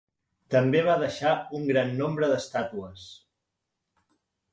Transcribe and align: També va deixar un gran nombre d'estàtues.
També 0.53 0.79
va 0.85 0.95
deixar 1.01 1.33
un 1.59 1.67
gran 1.71 1.93
nombre 1.99 2.29
d'estàtues. 2.31 3.05